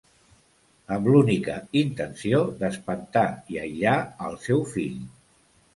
Amb 0.95 1.09
l'única 1.15 1.57
intenció 1.81 2.41
d'espantar 2.63 3.27
i 3.57 3.63
aïllar 3.67 3.97
al 4.29 4.45
seu 4.49 4.71
fill. 4.77 5.03